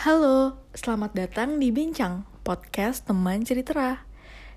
[0.00, 4.00] Halo, selamat datang di Bincang, podcast teman cerita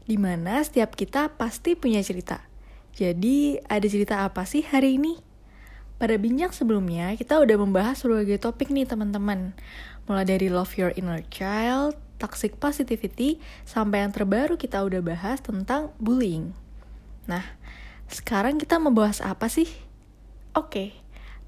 [0.07, 2.47] di mana setiap kita pasti punya cerita.
[2.95, 5.19] Jadi, ada cerita apa sih hari ini?
[5.99, 9.51] Pada bincang sebelumnya, kita udah membahas berbagai topik nih teman-teman.
[10.07, 15.91] Mulai dari love your inner child, toxic positivity, sampai yang terbaru kita udah bahas tentang
[15.99, 16.55] bullying.
[17.27, 17.43] Nah,
[18.07, 19.67] sekarang kita membahas apa sih?
[20.55, 20.95] Oke,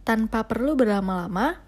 [0.04, 1.64] tanpa perlu berlama-lama,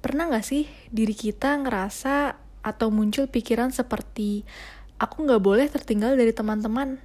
[0.00, 4.48] Pernah gak sih diri kita ngerasa atau muncul pikiran seperti
[4.96, 7.00] aku gak boleh tertinggal dari teman-teman.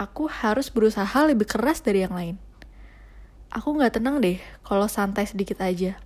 [0.00, 2.36] Aku harus berusaha lebih keras dari yang lain.
[3.52, 6.00] Aku gak tenang deh kalau santai sedikit aja.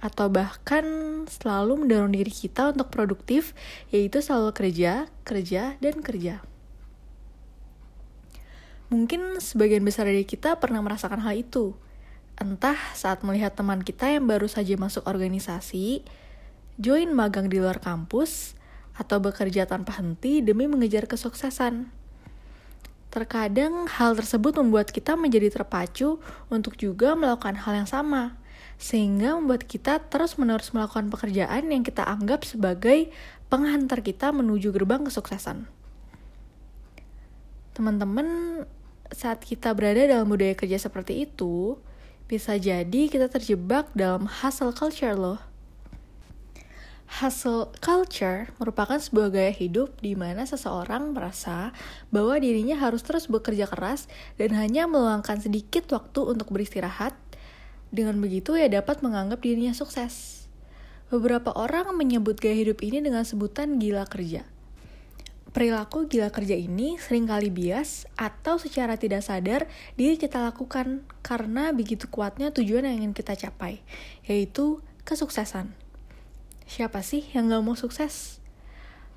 [0.00, 0.84] Atau bahkan
[1.28, 3.52] selalu mendorong diri kita untuk produktif,
[3.92, 6.40] yaitu selalu kerja, kerja, dan kerja.
[8.88, 11.76] Mungkin sebagian besar dari kita pernah merasakan hal itu
[12.38, 16.06] Entah saat melihat teman kita yang baru saja masuk organisasi,
[16.78, 18.54] join magang di luar kampus,
[18.94, 21.90] atau bekerja tanpa henti demi mengejar kesuksesan.
[23.10, 28.38] Terkadang hal tersebut membuat kita menjadi terpacu untuk juga melakukan hal yang sama,
[28.78, 33.10] sehingga membuat kita terus-menerus melakukan pekerjaan yang kita anggap sebagai
[33.50, 35.66] penghantar kita menuju gerbang kesuksesan.
[37.74, 38.62] Teman-teman,
[39.14, 41.78] saat kita berada dalam budaya kerja seperti itu,
[42.28, 45.40] bisa jadi kita terjebak dalam hustle culture loh.
[47.08, 51.72] Hustle culture merupakan sebuah gaya hidup di mana seseorang merasa
[52.12, 57.16] bahwa dirinya harus terus bekerja keras dan hanya meluangkan sedikit waktu untuk beristirahat.
[57.88, 60.44] Dengan begitu, ia dapat menganggap dirinya sukses.
[61.08, 64.44] Beberapa orang menyebut gaya hidup ini dengan sebutan gila kerja.
[65.58, 69.66] Perilaku gila kerja ini sering kali bias atau secara tidak sadar
[69.98, 73.82] diri kita lakukan karena begitu kuatnya tujuan yang ingin kita capai,
[74.22, 75.74] yaitu kesuksesan.
[76.62, 78.38] Siapa sih yang gak mau sukses?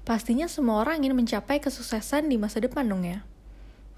[0.02, 3.22] Pastinya semua orang ingin mencapai kesuksesan di masa depan dong ya.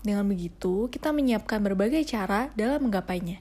[0.03, 3.39] Dengan begitu, kita menyiapkan berbagai cara dalam menggapainya.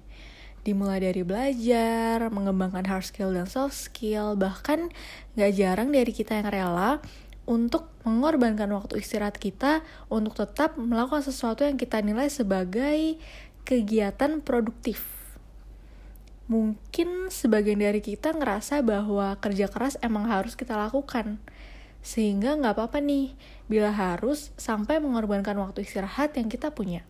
[0.63, 4.95] Dimulai dari belajar, mengembangkan hard skill dan soft skill, bahkan
[5.35, 7.03] gak jarang dari kita yang rela
[7.43, 13.19] untuk mengorbankan waktu istirahat kita untuk tetap melakukan sesuatu yang kita nilai sebagai
[13.67, 15.03] kegiatan produktif.
[16.51, 21.39] Mungkin sebagian dari kita ngerasa bahwa kerja keras emang harus kita lakukan.
[22.03, 23.39] Sehingga nggak apa-apa nih,
[23.71, 27.07] bila harus sampai mengorbankan waktu istirahat yang kita punya.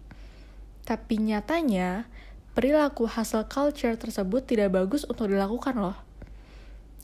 [0.85, 2.07] Tapi nyatanya,
[2.53, 6.12] perilaku hustle culture tersebut tidak bagus untuk dilakukan loh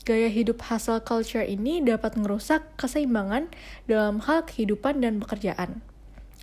[0.09, 3.45] Gaya hidup hustle culture ini dapat merusak keseimbangan
[3.85, 5.85] dalam hal kehidupan dan pekerjaan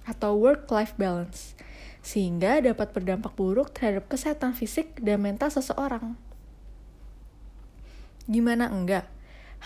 [0.07, 1.59] atau work-life balance,
[1.99, 6.15] sehingga dapat berdampak buruk terhadap kesehatan fisik dan mental seseorang.
[8.31, 9.11] Gimana enggak?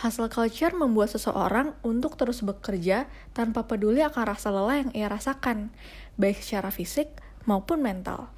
[0.01, 3.05] Hustle culture membuat seseorang untuk terus bekerja
[3.37, 5.69] tanpa peduli akan rasa lelah yang ia rasakan,
[6.17, 7.13] baik secara fisik
[7.45, 8.33] maupun mental.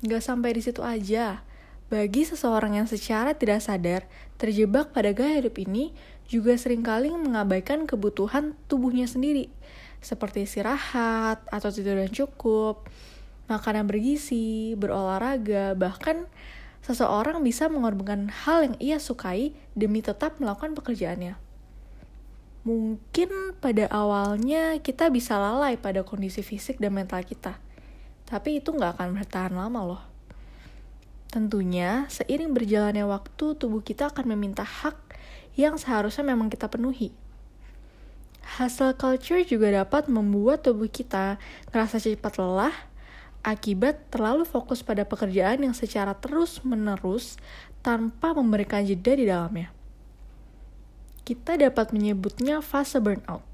[0.00, 1.44] Gak sampai di situ aja,
[1.86, 4.02] bagi seseorang yang secara tidak sadar
[4.42, 5.94] terjebak pada gaya hidup ini,
[6.26, 9.46] juga sering kali mengabaikan kebutuhan tubuhnya sendiri,
[10.02, 12.90] seperti istirahat atau tidur yang cukup,
[13.46, 16.26] makanan bergizi, berolahraga, bahkan
[16.82, 21.38] seseorang bisa mengorbankan hal yang ia sukai demi tetap melakukan pekerjaannya.
[22.66, 27.62] Mungkin pada awalnya kita bisa lalai pada kondisi fisik dan mental kita,
[28.26, 30.15] tapi itu nggak akan bertahan lama loh.
[31.36, 34.96] Tentunya, seiring berjalannya waktu, tubuh kita akan meminta hak
[35.52, 37.12] yang seharusnya memang kita penuhi.
[38.56, 41.36] Hustle culture juga dapat membuat tubuh kita
[41.76, 42.72] merasa cepat lelah
[43.44, 47.36] akibat terlalu fokus pada pekerjaan yang secara terus-menerus
[47.84, 49.68] tanpa memberikan jeda di dalamnya.
[51.20, 53.44] Kita dapat menyebutnya fase burnout.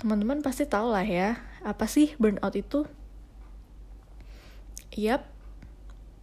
[0.00, 2.88] Teman-teman pasti tahu lah ya, apa sih burnout itu?
[4.96, 5.28] Yap,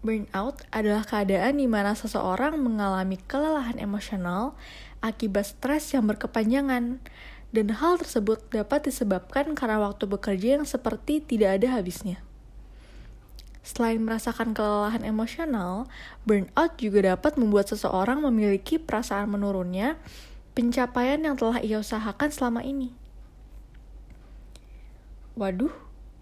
[0.05, 4.53] Burnout adalah keadaan di mana seseorang mengalami kelelahan emosional
[5.01, 7.01] akibat stres yang berkepanjangan,
[7.49, 12.21] dan hal tersebut dapat disebabkan karena waktu bekerja yang seperti tidak ada habisnya.
[13.65, 15.89] Selain merasakan kelelahan emosional,
[16.21, 19.97] burnout juga dapat membuat seseorang memiliki perasaan menurunnya
[20.53, 22.93] pencapaian yang telah ia usahakan selama ini.
[25.33, 25.73] Waduh,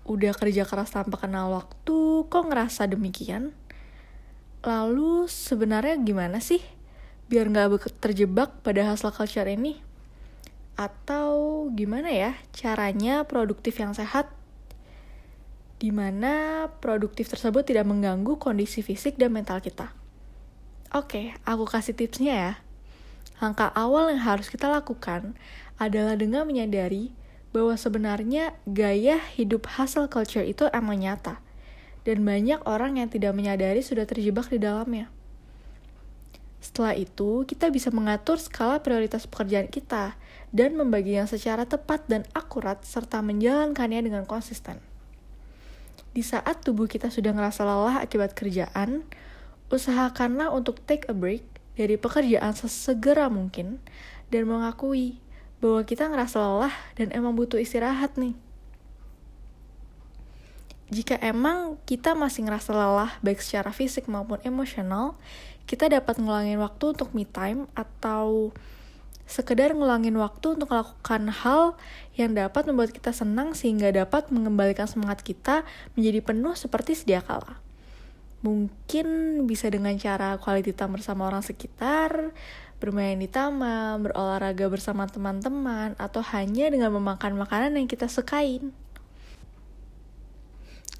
[0.07, 3.51] udah kerja keras tanpa kenal waktu, kok ngerasa demikian?
[4.63, 6.63] Lalu sebenarnya gimana sih
[7.27, 9.83] biar nggak terjebak pada hasil culture ini?
[10.79, 14.31] Atau gimana ya caranya produktif yang sehat?
[15.83, 19.91] Di mana produktif tersebut tidak mengganggu kondisi fisik dan mental kita.
[20.95, 22.53] Oke, aku kasih tipsnya ya.
[23.41, 25.35] langkah awal yang harus kita lakukan
[25.75, 27.11] adalah dengan menyadari
[27.51, 31.43] bahwa sebenarnya gaya hidup hustle culture itu emang nyata.
[32.03, 35.07] Dan banyak orang yang tidak menyadari sudah terjebak di dalamnya.
[36.63, 40.15] Setelah itu, kita bisa mengatur skala prioritas pekerjaan kita
[40.55, 44.79] dan membaginya secara tepat dan akurat serta menjalankannya dengan konsisten.
[46.15, 49.03] Di saat tubuh kita sudah ngerasa lelah akibat kerjaan,
[49.73, 53.81] usahakanlah untuk take a break dari pekerjaan sesegera mungkin
[54.29, 55.17] dan mengakui
[55.57, 58.37] bahwa kita ngerasa lelah dan emang butuh istirahat nih.
[60.93, 65.17] Jika emang kita masih ngerasa lelah baik secara fisik maupun emosional,
[65.65, 68.53] kita dapat ngulangin waktu untuk me time atau
[69.25, 71.73] sekedar ngulangin waktu untuk melakukan hal
[72.13, 75.65] yang dapat membuat kita senang sehingga dapat mengembalikan semangat kita
[75.97, 77.57] menjadi penuh seperti sedia kala.
[78.45, 79.07] Mungkin
[79.49, 82.37] bisa dengan cara quality time bersama orang sekitar,
[82.77, 88.82] bermain di taman, berolahraga bersama teman-teman, atau hanya dengan memakan makanan yang kita sukain.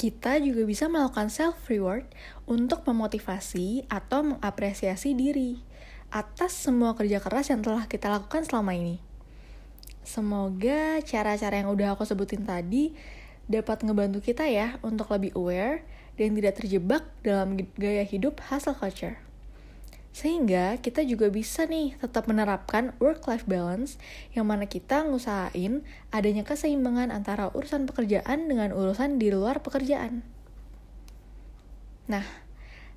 [0.04, 2.04] Kita juga bisa melakukan self-reward
[2.44, 5.64] untuk memotivasi atau mengapresiasi diri
[6.12, 9.00] atas semua kerja keras yang telah kita lakukan selama ini.
[10.04, 12.92] Semoga cara-cara yang udah aku sebutin tadi
[13.48, 15.88] dapat ngebantu kita ya untuk lebih aware
[16.20, 19.24] dan tidak terjebak dalam gaya hidup hustle culture.
[20.13, 23.98] Sehingga kita juga bisa nih tetap menerapkan work-life balance
[24.38, 25.81] yang mana kita ngusahain
[26.13, 30.21] adanya keseimbangan antara urusan pekerjaan dengan urusan di luar pekerjaan.
[32.06, 32.24] Nah,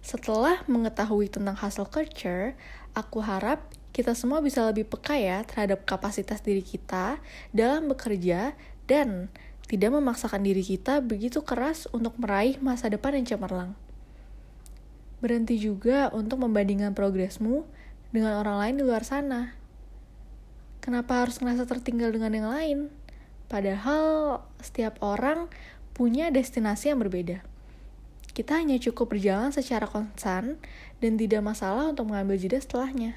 [0.05, 2.53] setelah mengetahui tentang hustle culture,
[2.93, 3.65] aku harap
[3.97, 7.17] kita semua bisa lebih peka ya terhadap kapasitas diri kita
[7.57, 8.53] dalam bekerja
[8.85, 9.33] dan
[9.67, 13.86] tidak memaksakan diri kita begitu keras untuk meraih masa depan yang cemerlang.
[15.21, 17.65] Berhenti juga untuk membandingkan progresmu
[18.13, 19.57] dengan orang lain di luar sana.
[20.85, 22.79] Kenapa harus ngerasa tertinggal dengan yang lain?
[23.49, 25.49] Padahal setiap orang
[25.97, 27.41] punya destinasi yang berbeda.
[28.37, 30.61] Kita hanya cukup berjalan secara konstan
[31.01, 33.17] dan tidak masalah untuk mengambil jeda setelahnya.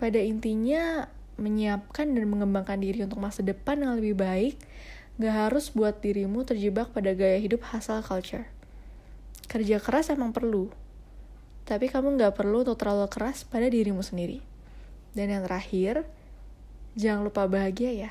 [0.00, 4.56] Pada intinya, menyiapkan dan mengembangkan diri untuk masa depan yang lebih baik
[5.20, 8.48] gak harus buat dirimu terjebak pada gaya hidup hustle culture.
[9.48, 10.72] Kerja keras emang perlu,
[11.66, 14.38] tapi kamu nggak perlu untuk terlalu keras pada dirimu sendiri.
[15.12, 16.06] Dan yang terakhir,
[16.94, 18.10] jangan lupa bahagia ya.